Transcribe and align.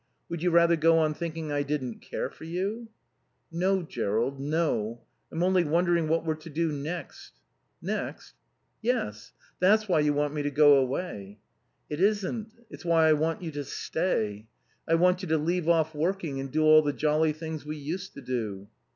Would 0.29 0.41
you 0.41 0.49
rather 0.49 0.75
go 0.75 0.97
on 0.97 1.13
thinking 1.13 1.51
I 1.51 1.61
didn't 1.61 2.01
care 2.01 2.31
for 2.31 2.43
you?" 2.43 2.89
"No, 3.51 3.83
Jerrold, 3.83 4.39
no. 4.39 5.01
I'm 5.31 5.43
only 5.43 5.63
wondering 5.63 6.07
what 6.07 6.25
we're 6.25 6.33
to 6.37 6.49
do 6.49 6.71
next." 6.71 7.33
"Next?" 7.83 8.33
"Yes. 8.81 9.31
That's 9.59 9.87
why 9.87 9.99
you 9.99 10.13
want 10.13 10.33
me 10.33 10.41
to 10.41 10.49
go 10.49 10.77
away." 10.77 11.37
"It 11.87 11.99
isn't. 11.99 12.51
It's 12.71 12.83
why 12.83 13.09
I 13.09 13.13
want 13.13 13.43
you 13.43 13.51
to 13.51 13.63
stay. 13.63 14.47
I 14.87 14.95
want 14.95 15.21
you 15.21 15.27
to 15.27 15.37
leave 15.37 15.69
off 15.69 15.93
working 15.93 16.39
and 16.39 16.51
do 16.51 16.63
all 16.63 16.81
the 16.81 16.93
jolly 16.93 17.31
things 17.31 17.63
we 17.63 17.77
used 17.77 18.15
to 18.15 18.21
do." 18.23 18.69